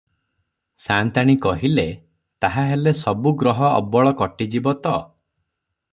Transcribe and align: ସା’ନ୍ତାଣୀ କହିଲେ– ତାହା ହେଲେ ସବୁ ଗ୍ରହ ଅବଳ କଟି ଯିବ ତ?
ସା’ନ୍ତାଣୀ 0.85 1.35
କହିଲେ– 1.43 1.85
ତାହା 2.45 2.65
ହେଲେ 2.71 2.95
ସବୁ 3.03 3.35
ଗ୍ରହ 3.43 3.61
ଅବଳ 3.69 4.15
କଟି 4.23 4.49
ଯିବ 4.57 4.75
ତ? 4.87 4.99